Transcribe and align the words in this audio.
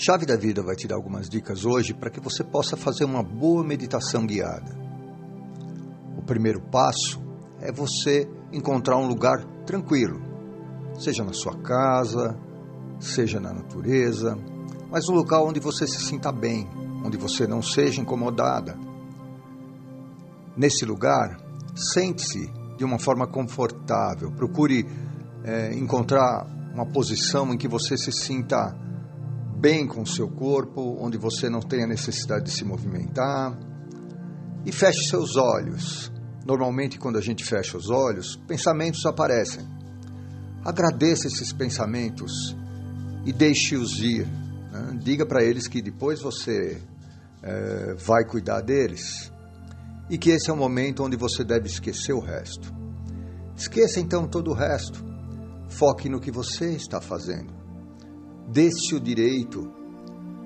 Chave 0.00 0.24
da 0.24 0.36
Vida 0.36 0.62
vai 0.62 0.76
te 0.76 0.86
dar 0.86 0.94
algumas 0.94 1.28
dicas 1.28 1.64
hoje 1.64 1.92
para 1.92 2.08
que 2.08 2.20
você 2.20 2.44
possa 2.44 2.76
fazer 2.76 3.04
uma 3.04 3.20
boa 3.20 3.64
meditação 3.64 4.24
guiada. 4.24 4.78
O 6.16 6.22
primeiro 6.22 6.60
passo 6.60 7.20
é 7.60 7.72
você 7.72 8.30
encontrar 8.52 8.96
um 8.96 9.08
lugar 9.08 9.44
tranquilo, 9.66 10.20
seja 11.00 11.24
na 11.24 11.32
sua 11.32 11.60
casa, 11.62 12.38
seja 13.00 13.40
na 13.40 13.52
natureza, 13.52 14.38
mas 14.88 15.08
um 15.08 15.14
local 15.14 15.48
onde 15.48 15.58
você 15.58 15.84
se 15.84 16.00
sinta 16.00 16.30
bem, 16.30 16.70
onde 17.04 17.16
você 17.16 17.44
não 17.48 17.60
seja 17.60 18.00
incomodada. 18.00 18.78
Nesse 20.56 20.84
lugar, 20.84 21.40
sente-se 21.74 22.48
de 22.76 22.84
uma 22.84 23.00
forma 23.00 23.26
confortável, 23.26 24.30
procure 24.30 24.86
é, 25.42 25.74
encontrar 25.74 26.46
uma 26.72 26.86
posição 26.86 27.52
em 27.52 27.58
que 27.58 27.66
você 27.66 27.96
se 27.96 28.12
sinta 28.12 28.86
bem 29.58 29.86
com 29.86 30.02
o 30.02 30.06
seu 30.06 30.28
corpo, 30.28 30.96
onde 31.00 31.18
você 31.18 31.48
não 31.48 31.60
tenha 31.60 31.86
necessidade 31.86 32.44
de 32.44 32.50
se 32.52 32.64
movimentar. 32.64 33.58
E 34.64 34.72
feche 34.72 35.08
seus 35.08 35.36
olhos. 35.36 36.12
Normalmente, 36.46 36.98
quando 36.98 37.18
a 37.18 37.20
gente 37.20 37.44
fecha 37.44 37.76
os 37.76 37.90
olhos, 37.90 38.36
pensamentos 38.46 39.04
aparecem. 39.04 39.66
Agradeça 40.64 41.26
esses 41.26 41.52
pensamentos 41.52 42.56
e 43.24 43.32
deixe-os 43.32 43.98
ir. 44.00 44.26
Né? 44.72 44.98
Diga 45.02 45.26
para 45.26 45.42
eles 45.42 45.66
que 45.66 45.82
depois 45.82 46.20
você 46.22 46.80
é, 47.42 47.94
vai 47.94 48.24
cuidar 48.24 48.60
deles 48.60 49.32
e 50.08 50.16
que 50.16 50.30
esse 50.30 50.50
é 50.50 50.52
o 50.52 50.56
momento 50.56 51.04
onde 51.04 51.16
você 51.16 51.44
deve 51.44 51.66
esquecer 51.66 52.12
o 52.12 52.20
resto. 52.20 52.72
Esqueça 53.56 54.00
então 54.00 54.26
todo 54.26 54.50
o 54.50 54.54
resto. 54.54 55.04
Foque 55.68 56.08
no 56.08 56.20
que 56.20 56.30
você 56.30 56.72
está 56.72 57.00
fazendo. 57.00 57.57
Dê-se 58.48 58.94
o 58.94 59.00
direito 59.00 59.70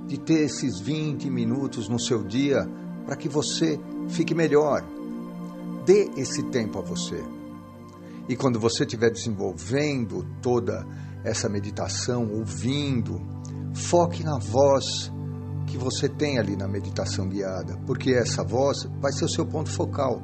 de 0.07 0.19
ter 0.19 0.41
esses 0.41 0.81
20 0.81 1.31
minutos 1.31 1.89
no 1.89 1.99
seu 1.99 2.25
dia 2.25 2.69
para 3.07 3.17
que 3.17 3.29
você 3.29 3.79
fique 4.09 4.35
melhor. 4.35 4.85
Dê 5.87 6.11
esse 6.17 6.43
tempo 6.45 6.79
a 6.79 6.83
você. 6.83 7.23
E 8.29 8.37
quando 8.37 8.59
você 8.59 8.85
estiver 8.85 9.11
desenvolvendo 9.11 10.27
toda 10.41 10.87
essa 11.25 11.49
meditação, 11.49 12.29
ouvindo, 12.33 13.21
foque 13.75 14.23
na 14.25 14.39
voz 14.39 15.11
que 15.67 15.79
você 15.79 16.09
tem 16.09 16.39
ali 16.39 16.57
na 16.57 16.69
meditação 16.69 17.29
guiada, 17.29 17.79
porque 17.87 18.11
essa 18.11 18.43
voz 18.45 18.89
vai 19.01 19.13
ser 19.13 19.25
o 19.25 19.29
seu 19.29 19.47
ponto 19.47 19.71
focal, 19.71 20.21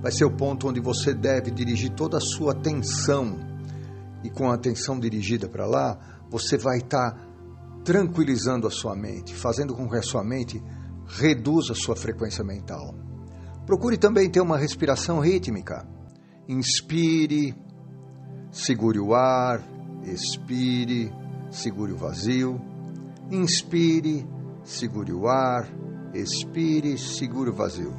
vai 0.00 0.12
ser 0.12 0.24
o 0.24 0.30
ponto 0.30 0.68
onde 0.68 0.80
você 0.80 1.12
deve 1.12 1.50
dirigir 1.50 1.90
toda 1.90 2.18
a 2.18 2.20
sua 2.20 2.52
atenção. 2.52 3.36
E 4.24 4.30
com 4.30 4.50
a 4.50 4.54
atenção 4.54 4.98
dirigida 4.98 5.48
para 5.48 5.66
lá, 5.66 5.98
você 6.30 6.56
vai 6.56 6.78
estar 6.78 7.12
tá 7.12 7.26
tranquilizando 7.84 8.66
a 8.66 8.70
sua 8.70 8.96
mente, 8.96 9.34
fazendo 9.34 9.74
com 9.74 9.88
que 9.88 9.96
a 9.96 10.02
sua 10.02 10.24
mente 10.24 10.62
reduza 11.06 11.72
a 11.72 11.76
sua 11.76 11.94
frequência 11.94 12.42
mental. 12.44 12.94
Procure 13.64 13.96
também 13.96 14.30
ter 14.30 14.40
uma 14.40 14.58
respiração 14.58 15.20
rítmica. 15.20 15.86
Inspire, 16.48 17.54
segure 18.50 18.98
o 18.98 19.14
ar, 19.14 19.62
expire, 20.04 21.12
segure 21.50 21.92
o 21.92 21.96
vazio. 21.96 22.60
Inspire, 23.30 24.26
segure 24.62 25.12
o 25.12 25.28
ar, 25.28 25.68
expire, 26.14 26.96
segure 26.98 27.50
o 27.50 27.54
vazio. 27.54 27.92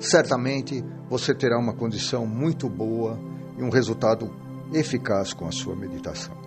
Certamente 0.00 0.84
você 1.08 1.34
terá 1.34 1.58
uma 1.58 1.74
condição 1.74 2.26
muito 2.26 2.68
boa 2.68 3.18
e 3.58 3.62
um 3.62 3.70
resultado 3.70 4.30
eficaz 4.72 5.32
com 5.32 5.46
a 5.46 5.52
sua 5.52 5.76
meditação. 5.76 6.43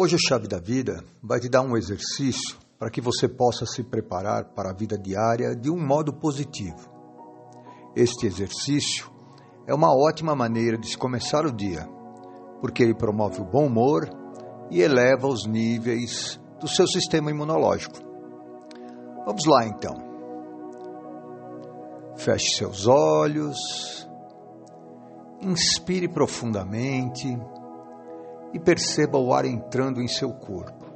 Hoje 0.00 0.14
a 0.14 0.18
Chave 0.28 0.46
da 0.46 0.60
Vida 0.60 1.02
vai 1.20 1.40
te 1.40 1.48
dar 1.48 1.60
um 1.62 1.76
exercício 1.76 2.56
para 2.78 2.88
que 2.88 3.00
você 3.00 3.26
possa 3.26 3.66
se 3.66 3.82
preparar 3.82 4.44
para 4.54 4.70
a 4.70 4.72
vida 4.72 4.96
diária 4.96 5.56
de 5.56 5.68
um 5.72 5.76
modo 5.76 6.12
positivo. 6.12 6.88
Este 7.96 8.24
exercício 8.24 9.10
é 9.66 9.74
uma 9.74 9.88
ótima 9.92 10.36
maneira 10.36 10.78
de 10.78 10.86
se 10.86 10.96
começar 10.96 11.44
o 11.44 11.50
dia, 11.50 11.84
porque 12.60 12.80
ele 12.80 12.94
promove 12.94 13.40
o 13.40 13.44
bom 13.44 13.66
humor 13.66 14.08
e 14.70 14.80
eleva 14.80 15.26
os 15.26 15.44
níveis 15.46 16.40
do 16.60 16.68
seu 16.68 16.86
sistema 16.86 17.32
imunológico. 17.32 17.98
Vamos 19.26 19.44
lá 19.46 19.66
então. 19.66 19.96
Feche 22.14 22.54
seus 22.54 22.86
olhos, 22.86 24.08
inspire 25.42 26.06
profundamente 26.06 27.36
e 28.52 28.58
perceba 28.58 29.18
o 29.18 29.32
ar 29.32 29.44
entrando 29.44 30.00
em 30.00 30.08
seu 30.08 30.32
corpo. 30.32 30.86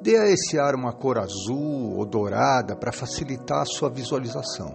Dê 0.00 0.16
a 0.16 0.30
esse 0.30 0.58
ar 0.58 0.74
uma 0.74 0.92
cor 0.92 1.18
azul 1.18 1.96
ou 1.96 2.06
dourada 2.06 2.76
para 2.76 2.92
facilitar 2.92 3.62
a 3.62 3.66
sua 3.66 3.90
visualização. 3.90 4.72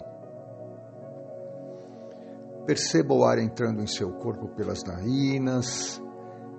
Perceba 2.66 3.14
o 3.14 3.24
ar 3.24 3.40
entrando 3.40 3.82
em 3.82 3.88
seu 3.88 4.12
corpo 4.14 4.50
pelas 4.50 4.84
narinas 4.84 6.02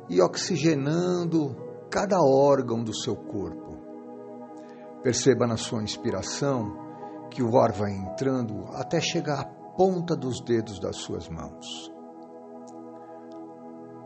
e 0.09 0.21
oxigenando 0.21 1.55
cada 1.91 2.17
órgão 2.19 2.83
do 2.83 2.95
seu 2.95 3.15
corpo. 3.15 3.79
Perceba 5.03 5.47
na 5.47 5.57
sua 5.57 5.83
inspiração 5.83 6.81
que 7.31 7.43
o 7.43 7.59
ar 7.59 7.73
vai 7.73 7.93
entrando 7.93 8.65
até 8.73 9.01
chegar 9.01 9.41
à 9.41 9.45
ponta 9.77 10.17
dos 10.17 10.41
dedos 10.41 10.81
das 10.81 10.97
suas 10.97 11.29
mãos. 11.29 11.92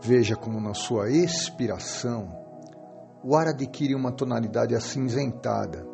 Veja 0.07 0.37
como 0.37 0.61
na 0.61 0.73
sua 0.73 1.11
expiração 1.11 2.29
o 3.25 3.35
ar 3.35 3.49
adquire 3.49 3.93
uma 3.93 4.13
tonalidade 4.13 4.73
acinzentada, 4.73 5.85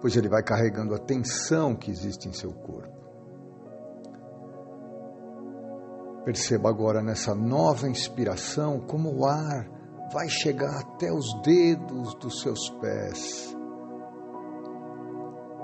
pois 0.00 0.16
ele 0.16 0.26
vai 0.26 0.42
carregando 0.42 0.94
a 0.94 0.98
tensão 0.98 1.76
que 1.76 1.90
existe 1.90 2.30
em 2.30 2.32
seu 2.32 2.50
corpo. 2.50 2.98
Perceba 6.24 6.70
agora 6.70 7.02
nessa 7.02 7.34
nova 7.34 7.86
inspiração 7.90 8.80
como 8.80 9.14
o 9.14 9.26
ar 9.26 9.68
vai 10.10 10.30
chegar 10.30 10.80
até 10.80 11.12
os 11.12 11.42
dedos 11.42 12.14
dos 12.14 12.40
seus 12.40 12.70
pés. 12.70 13.54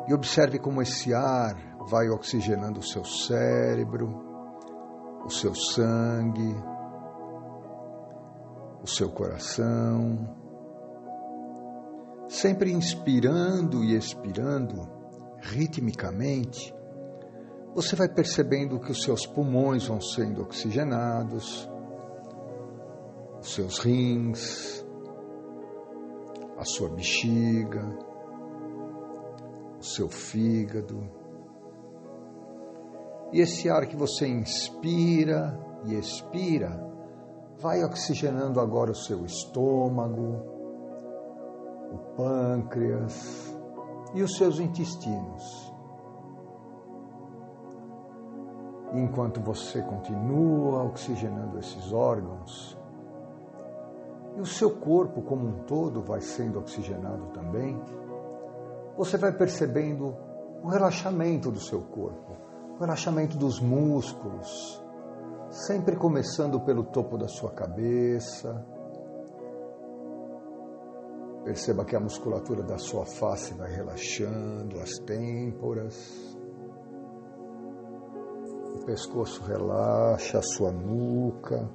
E 0.07 0.13
observe 0.13 0.59
como 0.59 0.83
esse 0.83 1.15
ar 1.15 1.57
vai 1.89 2.11
oxigenando 2.11 2.81
o 2.81 2.87
seu 2.87 3.03
cérebro, 3.03 4.11
o 5.25 5.31
seu 5.31 5.55
sangue, 5.55 6.55
o 8.87 8.89
seu 8.89 9.11
coração, 9.11 10.17
sempre 12.29 12.73
inspirando 12.73 13.83
e 13.83 13.97
expirando 13.97 14.89
ritmicamente, 15.41 16.73
você 17.75 17.97
vai 17.97 18.09
percebendo 18.09 18.79
que 18.79 18.93
os 18.93 19.03
seus 19.03 19.27
pulmões 19.27 19.89
vão 19.89 20.01
sendo 20.01 20.41
oxigenados, 20.41 21.69
os 23.41 23.55
seus 23.55 23.81
rins, 23.81 24.87
a 26.57 26.65
sua 26.65 26.89
bexiga, 26.89 27.85
o 29.81 29.83
seu 29.83 30.09
fígado. 30.09 31.11
E 33.33 33.41
esse 33.41 33.69
ar 33.69 33.85
que 33.87 33.97
você 33.97 34.29
inspira 34.29 35.59
e 35.87 35.95
expira 35.95 36.96
vai 37.59 37.85
oxigenando 37.85 38.61
agora 38.61 38.91
o 38.91 38.95
seu 38.95 39.25
estômago, 39.25 40.43
o 41.93 41.99
pâncreas 42.17 43.55
e 44.15 44.23
os 44.23 44.37
seus 44.37 44.59
intestinos. 44.59 45.67
enquanto 48.93 49.41
você 49.41 49.83
continua 49.83 50.85
oxigenando 50.85 51.59
esses 51.59 51.93
órgãos, 51.93 52.79
e 54.37 54.41
o 54.41 54.47
seu 54.47 54.71
corpo 54.71 55.23
como 55.23 55.47
um 55.47 55.65
todo 55.65 56.03
vai 56.03 56.21
sendo 56.21 56.59
oxigenado 56.59 57.27
também, 57.29 57.81
você 58.97 59.17
vai 59.17 59.33
percebendo 59.33 60.15
o 60.63 60.69
relaxamento 60.69 61.51
do 61.51 61.61
seu 61.61 61.81
corpo, 61.81 62.37
o 62.77 62.81
relaxamento 62.81 63.37
dos 63.37 63.61
músculos, 63.61 64.83
sempre 65.57 65.97
começando 65.97 66.61
pelo 66.61 66.85
topo 66.85 67.17
da 67.17 67.29
sua 67.29 67.51
cabeça. 67.51 68.63
Perceba 71.45 71.85
que 71.85 71.97
a 71.97 72.01
musculatura 72.01 72.63
da 72.63 72.77
sua 72.77 73.07
face 73.07 73.55
vai 73.55 73.73
relaxando, 73.73 74.79
as 74.81 74.99
têmporas. 74.99 76.37
O 78.75 78.85
pescoço 78.85 79.43
relaxa, 79.45 80.39
a 80.39 80.43
sua 80.43 80.71
nuca. 80.71 81.67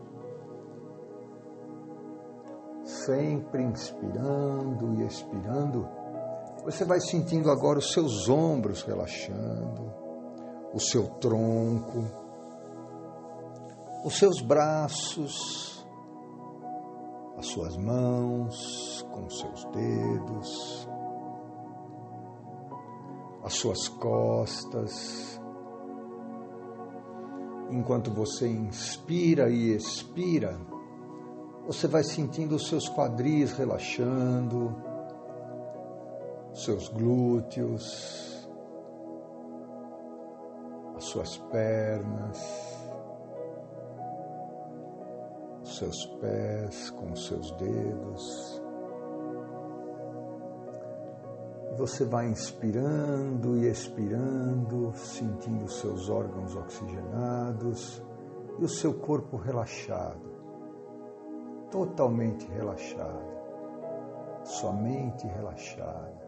Sempre 2.84 3.64
inspirando 3.64 4.94
e 4.96 5.06
expirando, 5.06 5.88
você 6.64 6.86
vai 6.86 7.00
sentindo 7.00 7.50
agora 7.50 7.80
os 7.80 7.94
seus 7.94 8.30
ombros 8.30 8.84
relaxando, 8.84 9.92
o 10.74 10.80
seu 10.80 11.08
tronco 11.20 12.21
os 14.04 14.18
seus 14.18 14.42
braços, 14.42 15.86
as 17.38 17.46
suas 17.48 17.78
mãos 17.78 19.06
com 19.12 19.30
seus 19.30 19.64
dedos, 19.66 20.90
as 23.44 23.54
suas 23.54 23.88
costas. 23.88 25.40
Enquanto 27.70 28.12
você 28.12 28.48
inspira 28.48 29.50
e 29.50 29.76
expira, 29.76 30.60
você 31.66 31.88
vai 31.88 32.04
sentindo 32.04 32.56
os 32.56 32.68
seus 32.68 32.90
quadris 32.90 33.54
relaxando, 33.54 34.76
seus 36.54 36.90
glúteos, 36.90 38.50
as 40.98 41.04
suas 41.06 41.38
pernas. 41.38 42.71
Seus 45.78 46.06
pés 46.20 46.90
com 46.92 47.16
seus 47.16 47.52
dedos. 47.52 48.62
Você 51.78 52.06
vai 52.06 52.28
inspirando 52.28 53.58
e 53.58 53.68
expirando, 53.68 54.92
sentindo 54.96 55.66
os 55.66 55.80
seus 55.80 56.10
órgãos 56.10 56.56
oxigenados 56.56 58.04
e 58.60 58.64
o 58.64 58.70
seu 58.70 58.94
corpo 58.94 59.38
relaxado, 59.38 60.30
totalmente 61.72 62.46
relaxado, 62.52 63.32
sua 64.44 64.74
mente 64.74 65.26
relaxada. 65.28 66.22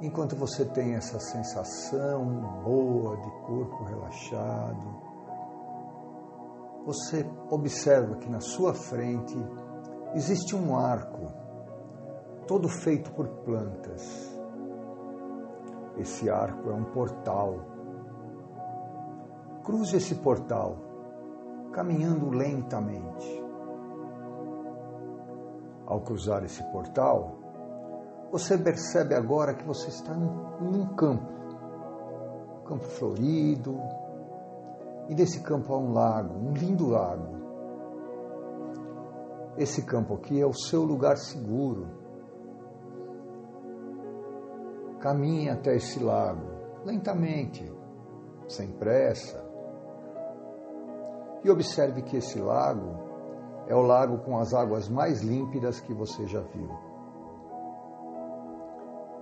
Enquanto 0.00 0.34
você 0.36 0.64
tem 0.64 0.94
essa 0.94 1.18
sensação 1.18 2.24
boa 2.64 3.16
de 3.16 3.30
corpo 3.46 3.84
relaxado, 3.84 5.05
você 6.86 7.28
observa 7.50 8.14
que 8.14 8.30
na 8.30 8.38
sua 8.38 8.72
frente 8.72 9.36
existe 10.14 10.54
um 10.54 10.76
arco, 10.78 11.32
todo 12.46 12.68
feito 12.68 13.10
por 13.10 13.26
plantas. 13.44 14.38
Esse 15.98 16.30
arco 16.30 16.70
é 16.70 16.72
um 16.72 16.84
portal. 16.84 17.56
Cruze 19.64 19.96
esse 19.96 20.14
portal, 20.14 20.76
caminhando 21.72 22.30
lentamente. 22.30 23.44
Ao 25.86 26.00
cruzar 26.02 26.44
esse 26.44 26.62
portal, 26.70 27.32
você 28.30 28.56
percebe 28.56 29.12
agora 29.12 29.54
que 29.54 29.64
você 29.64 29.88
está 29.88 30.14
em 30.14 30.76
um 30.76 30.86
campo, 30.94 31.32
um 32.60 32.64
campo 32.64 32.84
florido, 32.84 33.76
e 35.08 35.14
desse 35.14 35.40
campo 35.40 35.72
há 35.72 35.78
um 35.78 35.92
lago, 35.92 36.34
um 36.34 36.52
lindo 36.52 36.88
lago. 36.88 37.36
Esse 39.56 39.82
campo 39.82 40.14
aqui 40.14 40.40
é 40.40 40.46
o 40.46 40.52
seu 40.52 40.82
lugar 40.82 41.16
seguro. 41.16 41.86
Caminhe 45.00 45.48
até 45.48 45.76
esse 45.76 46.02
lago, 46.02 46.46
lentamente, 46.84 47.72
sem 48.48 48.70
pressa. 48.72 49.44
E 51.44 51.50
observe 51.50 52.02
que 52.02 52.16
esse 52.16 52.40
lago 52.40 53.06
é 53.66 53.74
o 53.74 53.82
lago 53.82 54.18
com 54.18 54.38
as 54.38 54.52
águas 54.52 54.88
mais 54.88 55.22
límpidas 55.22 55.80
que 55.80 55.94
você 55.94 56.26
já 56.26 56.40
viu. 56.40 56.68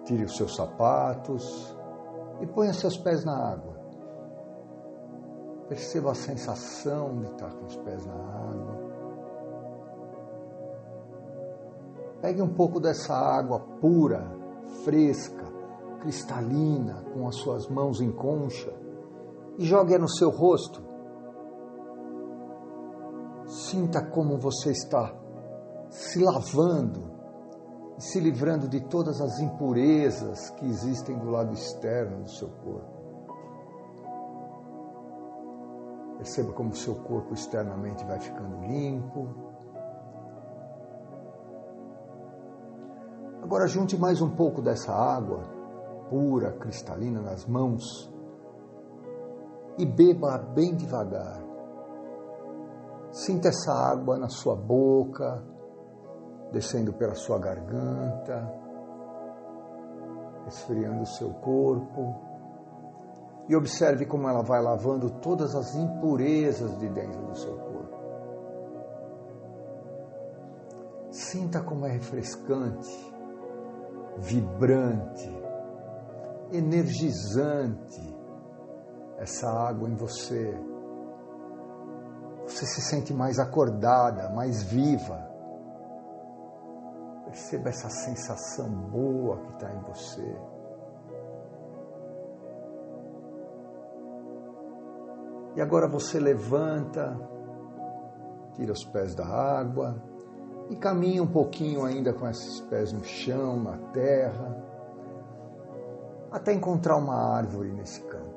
Tire 0.04 0.25
os 0.25 0.37
seus 0.37 0.54
sapatos 0.56 1.76
e 2.40 2.46
ponha 2.46 2.72
seus 2.72 2.96
pés 2.96 3.25
na 3.25 3.52
água. 3.52 3.74
Perceba 5.69 6.12
a 6.12 6.14
sensação 6.14 7.19
de 7.20 7.26
estar 7.26 7.50
com 7.50 7.66
os 7.66 7.76
pés 7.76 8.05
na 8.05 8.14
água. 8.14 8.84
Pegue 12.20 12.43
um 12.43 12.55
pouco 12.55 12.81
dessa 12.81 13.14
água 13.14 13.61
pura, 13.81 14.31
fresca, 14.84 15.44
cristalina, 16.00 17.02
com 17.12 17.26
as 17.26 17.37
suas 17.37 17.69
mãos 17.69 18.00
em 18.00 18.12
concha 18.12 18.72
e 19.58 19.64
jogue-a 19.64 19.99
no 19.99 20.08
seu 20.08 20.31
rosto. 20.31 20.82
Sinta 23.46 24.02
como 24.02 24.38
você 24.38 24.70
está 24.70 25.14
se 25.90 26.19
lavando 26.22 27.12
e 27.96 28.02
se 28.02 28.19
livrando 28.19 28.69
de 28.69 28.81
todas 28.81 29.20
as 29.20 29.38
impurezas 29.38 30.50
que 30.50 30.66
existem 30.66 31.16
do 31.19 31.31
lado 31.31 31.52
externo 31.55 32.22
do 32.22 32.31
seu 32.31 32.49
corpo. 32.49 32.94
Perceba 36.25 36.55
como 36.55 36.75
seu 36.75 36.94
corpo 36.94 37.35
externamente 37.35 38.03
vai 38.06 38.19
ficando 38.19 38.59
limpo. 38.62 39.29
Agora 43.43 43.67
junte 43.67 43.94
mais 43.99 44.23
um 44.23 44.31
pouco 44.31 44.62
dessa 44.62 44.91
água 44.91 45.43
pura, 46.09 46.53
cristalina 46.53 47.21
nas 47.21 47.44
mãos 47.44 48.11
e 49.76 49.85
beba 49.85 50.38
bem 50.38 50.75
devagar. 50.75 51.44
Sinta 53.12 53.49
essa 53.49 53.75
água 53.75 54.17
na 54.17 54.31
sua 54.31 54.56
boca, 54.56 55.44
descendo 56.50 56.94
pela 56.94 57.15
sua 57.15 57.38
garganta, 57.38 58.50
esfriando 60.47 61.03
o 61.03 61.06
seu 61.06 61.35
corpo 61.35 62.33
e 63.49 63.55
observe 63.55 64.06
como 64.06 64.29
ela 64.29 64.43
vai 64.43 64.62
lavando 64.62 65.11
todas 65.20 65.55
as 65.55 65.75
impurezas 65.75 66.79
de 66.79 66.88
dentro 66.88 67.23
do 67.23 67.37
seu 67.37 67.56
corpo. 67.56 67.94
Sinta 71.11 71.62
como 71.62 71.87
é 71.87 71.91
refrescante, 71.91 73.14
vibrante, 74.19 75.31
energizante 76.52 78.17
essa 79.19 79.49
água 79.49 79.88
em 79.88 79.94
você. 79.94 80.58
Você 82.47 82.67
se 82.67 82.82
sente 82.82 83.12
mais 83.12 83.38
acordada, 83.38 84.31
mais 84.31 84.62
viva. 84.62 85.31
Perceba 87.25 87.69
essa 87.69 87.88
sensação 87.88 88.70
boa 88.70 89.38
que 89.38 89.52
está 89.52 89.73
em 89.73 89.81
você. 89.82 90.53
E 95.56 95.60
agora 95.60 95.86
você 95.86 96.18
levanta, 96.18 97.16
tira 98.54 98.73
os 98.73 98.84
pés 98.84 99.14
da 99.14 99.25
água 99.25 100.02
e 100.68 100.76
caminha 100.76 101.23
um 101.23 101.26
pouquinho 101.26 101.84
ainda 101.84 102.12
com 102.12 102.28
esses 102.28 102.61
pés 102.62 102.92
no 102.92 103.04
chão, 103.04 103.62
na 103.62 103.76
terra, 103.92 104.64
até 106.32 106.52
encontrar 106.52 106.96
uma 106.96 107.37
árvore 107.37 107.70
nesse 107.73 108.02
campo. 108.02 108.34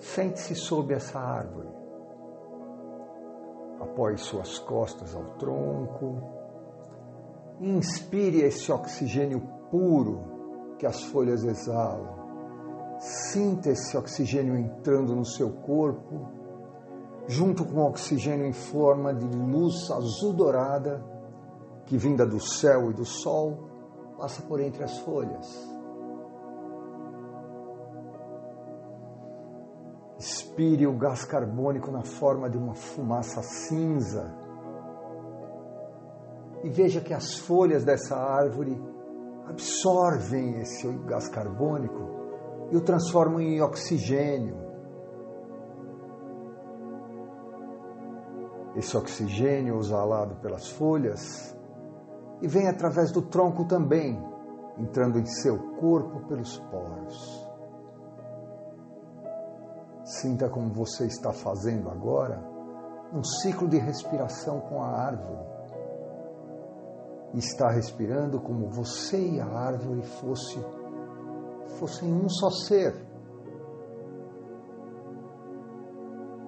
Sente-se 0.00 0.56
sob 0.56 0.92
essa 0.92 1.20
árvore. 1.20 1.68
Apoie 3.80 4.16
suas 4.16 4.58
costas 4.58 5.14
ao 5.14 5.24
tronco. 5.36 6.20
Inspire 7.60 8.40
esse 8.40 8.72
oxigênio 8.72 9.40
puro 9.70 10.29
que 10.80 10.86
as 10.86 11.02
folhas 11.02 11.44
exalam. 11.44 12.18
Sinta 12.98 13.68
esse 13.68 13.96
oxigênio 13.96 14.56
entrando 14.56 15.14
no 15.14 15.26
seu 15.26 15.50
corpo, 15.50 16.26
junto 17.28 17.66
com 17.66 17.80
o 17.80 17.86
oxigênio 17.86 18.46
em 18.46 18.52
forma 18.52 19.14
de 19.14 19.26
luz 19.26 19.90
azul 19.90 20.32
dourada 20.32 21.04
que 21.84 21.98
vinda 21.98 22.26
do 22.26 22.40
céu 22.40 22.90
e 22.90 22.94
do 22.94 23.04
sol 23.04 23.68
passa 24.16 24.40
por 24.42 24.58
entre 24.58 24.82
as 24.82 24.98
folhas. 25.00 25.46
Expire 30.18 30.86
o 30.86 30.96
gás 30.96 31.24
carbônico 31.24 31.90
na 31.90 32.02
forma 32.02 32.48
de 32.48 32.56
uma 32.56 32.74
fumaça 32.74 33.42
cinza 33.42 34.34
e 36.62 36.70
veja 36.70 37.00
que 37.00 37.12
as 37.12 37.38
folhas 37.38 37.84
dessa 37.84 38.16
árvore 38.16 38.78
absorvem 39.50 40.60
esse 40.60 40.88
gás 41.06 41.28
carbônico 41.28 42.68
e 42.70 42.76
o 42.76 42.80
transformam 42.80 43.40
em 43.40 43.60
oxigênio. 43.60 44.56
Esse 48.76 48.96
oxigênio 48.96 49.78
exalado 49.80 50.36
pelas 50.36 50.68
folhas 50.70 51.56
e 52.40 52.46
vem 52.46 52.68
através 52.68 53.10
do 53.10 53.20
tronco 53.20 53.64
também, 53.64 54.22
entrando 54.78 55.18
em 55.18 55.26
seu 55.26 55.58
corpo 55.74 56.20
pelos 56.28 56.58
poros. 56.70 57.50
Sinta 60.04 60.48
como 60.48 60.72
você 60.72 61.06
está 61.06 61.32
fazendo 61.32 61.90
agora 61.90 62.42
um 63.12 63.22
ciclo 63.24 63.68
de 63.68 63.78
respiração 63.78 64.60
com 64.60 64.80
a 64.80 64.86
árvore 64.86 65.49
está 67.34 67.70
respirando 67.70 68.40
como 68.40 68.68
você 68.68 69.34
e 69.34 69.40
a 69.40 69.46
árvore 69.46 70.02
fosse, 70.02 70.58
fossem 71.78 72.12
um 72.12 72.28
só 72.28 72.50
ser. 72.50 72.94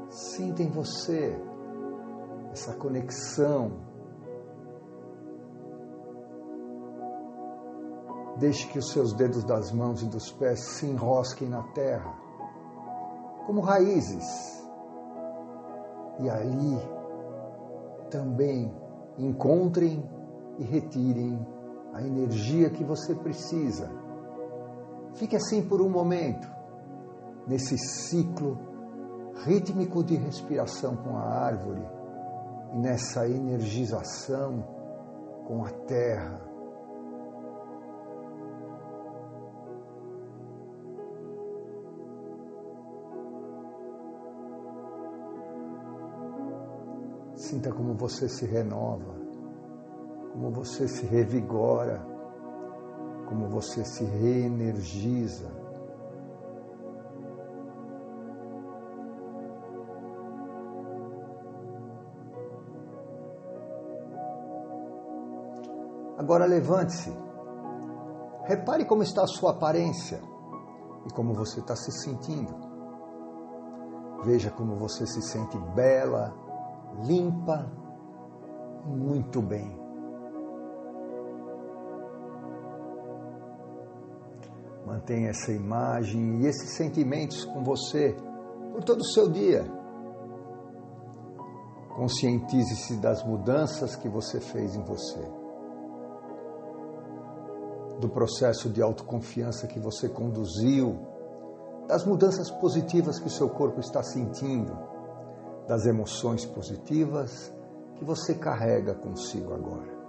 Sinta 0.09 0.63
em 0.63 0.71
você 0.71 1.41
essa 2.51 2.75
conexão. 2.75 3.91
Deixe 8.39 8.67
que 8.69 8.79
os 8.79 8.91
seus 8.91 9.13
dedos 9.15 9.45
das 9.45 9.71
mãos 9.73 10.03
e 10.03 10.07
dos 10.07 10.33
pés 10.33 10.61
se 10.61 10.87
enrosquem 10.87 11.49
na 11.49 11.63
terra, 11.75 12.13
como 13.47 13.61
raízes. 13.61 14.61
E 16.19 16.29
ali 16.29 16.77
também 18.11 18.75
encontrem 19.17 20.03
e 20.59 20.65
retirem 20.65 21.39
a 21.93 22.03
energia 22.03 22.71
que 22.71 22.85
você 22.85 23.15
precisa. 23.15 23.91
Fique 25.15 25.37
assim 25.37 25.63
por 25.63 25.81
um 25.81 25.89
momento, 25.89 26.51
nesse 27.47 27.77
ciclo 27.77 28.59
rítmico 29.45 30.03
de 30.03 30.17
respiração 30.17 30.97
com 30.97 31.17
a 31.17 31.23
árvore 31.23 31.83
e 32.73 32.79
nessa 32.79 33.29
energização 33.29 34.63
com 35.47 35.65
a 35.65 35.71
terra. 35.71 36.41
Sinta 47.35 47.73
como 47.73 47.95
você 47.95 48.29
se 48.29 48.47
renova, 48.47 49.22
como 50.33 50.51
você 50.51 50.89
se 50.89 51.05
revigora, 51.05 52.05
como 53.29 53.49
você 53.49 53.85
se 53.85 54.03
reenergiza. 54.05 55.51
Agora 66.17 66.47
levante-se. 66.47 67.13
Repare 68.45 68.85
como 68.85 69.03
está 69.03 69.23
a 69.23 69.27
sua 69.27 69.51
aparência 69.51 70.21
e 71.07 71.13
como 71.13 71.35
você 71.35 71.61
está 71.61 71.77
se 71.77 71.93
sentindo. 71.93 72.55
Veja 74.25 74.51
como 74.51 74.77
você 74.77 75.07
se 75.07 75.21
sente 75.21 75.59
bela, 75.75 76.33
limpa, 77.05 77.67
muito 78.87 79.43
bem. 79.43 79.82
Mantenha 84.93 85.31
essa 85.31 85.51
imagem 85.51 86.43
e 86.43 86.47
esses 86.47 86.77
sentimentos 86.77 87.47
com 87.47 87.65
você 87.65 88.15
por 88.73 88.85
todo 88.85 89.01
o 89.01 89.07
seu 89.07 89.27
dia. 89.27 89.65
Conscientize-se 91.97 92.99
das 92.99 93.25
mudanças 93.25 93.97
que 93.97 94.07
você 94.07 94.39
fez 94.39 94.77
em 94.77 94.83
você, 94.83 95.27
do 98.01 98.09
processo 98.11 98.69
de 98.69 98.83
autoconfiança 98.83 99.67
que 99.67 99.81
você 99.81 100.11
conduziu, 100.11 100.99
das 101.89 102.05
mudanças 102.05 102.51
positivas 102.51 103.19
que 103.19 103.29
o 103.29 103.31
seu 103.31 103.49
corpo 103.49 103.81
está 103.81 104.03
sentindo 104.03 104.77
das 105.67 105.87
emoções 105.87 106.45
positivas 106.45 107.51
que 107.95 108.05
você 108.05 108.35
carrega 108.35 108.95
consigo 108.95 109.55
agora. 109.55 110.02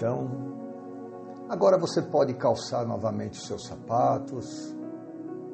Então, 0.00 0.30
agora 1.46 1.76
você 1.76 2.00
pode 2.00 2.32
calçar 2.32 2.86
novamente 2.86 3.34
os 3.34 3.46
seus 3.46 3.66
sapatos 3.66 4.74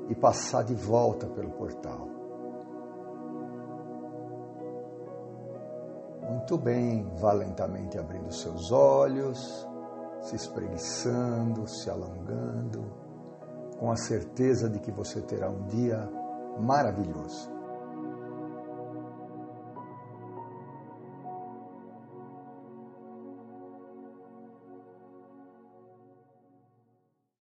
e 0.08 0.14
passar 0.14 0.62
de 0.62 0.72
volta 0.72 1.26
pelo 1.26 1.50
portal. 1.50 2.08
Muito 6.30 6.56
bem, 6.58 7.10
vá 7.16 7.32
lentamente 7.32 7.98
abrindo 7.98 8.32
seus 8.32 8.70
olhos 8.70 9.66
se 10.20 10.36
espreguiçando, 10.36 11.66
se 11.66 11.90
alongando, 11.90 12.84
com 13.80 13.90
a 13.90 13.96
certeza 13.96 14.68
de 14.68 14.78
que 14.78 14.92
você 14.92 15.20
terá 15.22 15.50
um 15.50 15.64
dia 15.66 16.08
maravilhoso. 16.60 17.55